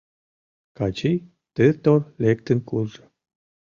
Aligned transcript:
Качий 0.77 1.17
тыр-тор 1.55 2.01
лектын 2.23 2.59
куржо. 2.67 3.03